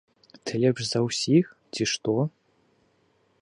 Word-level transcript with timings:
Ты 0.45 0.53
лепш 0.63 0.81
за 0.87 0.99
ўсіх, 1.07 1.45
ці 1.77 1.83
што? 1.93 2.17